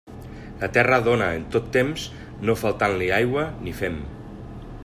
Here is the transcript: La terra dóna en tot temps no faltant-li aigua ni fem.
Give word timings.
La 0.61 0.69
terra 0.77 0.97
dóna 1.07 1.27
en 1.41 1.45
tot 1.57 1.69
temps 1.77 2.07
no 2.51 2.57
faltant-li 2.65 3.13
aigua 3.19 3.45
ni 3.67 3.79
fem. 3.83 4.05